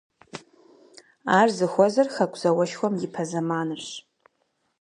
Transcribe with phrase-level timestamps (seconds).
[1.39, 3.85] Ар зыхуэзэр Хэку зауэшхуэм ипэ зэманырщ.